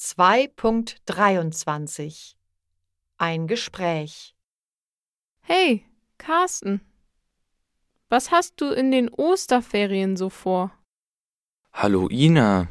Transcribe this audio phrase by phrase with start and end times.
[0.00, 2.36] 2.23
[3.16, 4.36] Ein Gespräch
[5.40, 5.84] Hey,
[6.18, 6.80] Carsten.
[8.08, 10.70] Was hast du in den Osterferien so vor?
[11.72, 12.68] Hallo Ina,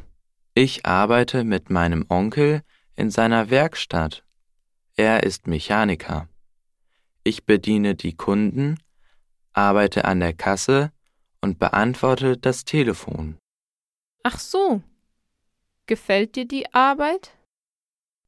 [0.54, 2.62] ich arbeite mit meinem Onkel
[2.96, 4.24] in seiner Werkstatt.
[4.96, 6.30] Er ist Mechaniker.
[7.24, 8.78] Ich bediene die Kunden,
[9.52, 10.92] arbeite an der Kasse
[11.42, 13.36] und beantworte das Telefon.
[14.22, 14.82] Ach so.
[15.88, 17.32] Gefällt dir die Arbeit?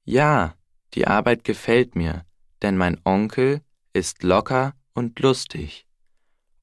[0.04, 0.54] Ja,
[0.94, 2.24] die Arbeit gefällt mir,
[2.62, 3.60] denn mein Onkel
[3.92, 5.86] ist locker und lustig.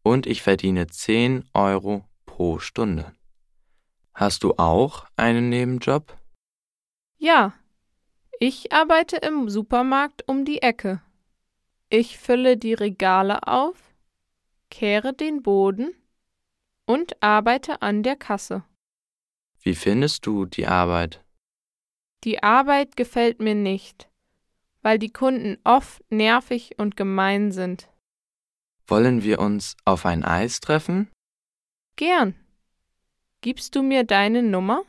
[0.01, 3.13] Und ich verdiene 10 Euro pro Stunde.
[4.15, 6.17] Hast du auch einen Nebenjob?
[7.19, 7.53] Ja.
[8.39, 11.01] Ich arbeite im Supermarkt um die Ecke.
[11.89, 13.77] Ich fülle die Regale auf,
[14.71, 15.93] kehre den Boden
[16.85, 18.63] und arbeite an der Kasse.
[19.61, 21.23] Wie findest du die Arbeit?
[22.23, 24.09] Die Arbeit gefällt mir nicht,
[24.81, 27.89] weil die Kunden oft nervig und gemein sind.
[28.87, 31.09] Wollen wir uns auf ein Eis treffen?
[31.95, 32.35] Gern.
[33.41, 34.83] Gibst du mir deine Nummer?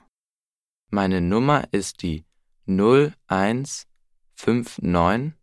[0.91, 2.25] Meine Nummer ist die
[2.67, 5.35] 0159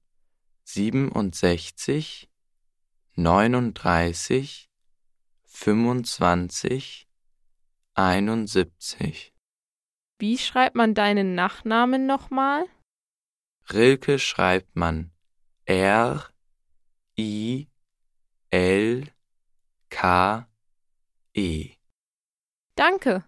[0.63, 2.29] 67
[3.15, 4.69] 39
[5.45, 7.07] 25
[7.95, 9.33] 71.
[10.19, 12.65] Wie schreibt man deinen Nachnamen nochmal?
[13.71, 15.11] Rilke schreibt man
[15.65, 16.29] R
[17.17, 17.67] I
[18.49, 19.07] L
[19.89, 20.47] K
[21.33, 21.75] E.
[22.75, 23.23] Danke.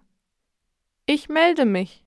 [1.05, 2.03] Ich melde mich.